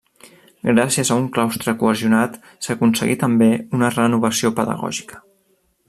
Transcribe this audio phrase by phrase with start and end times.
[0.69, 3.51] Gràcies a un claustre cohesionat, s'aconseguí també
[3.81, 5.23] una renovació pedagògica.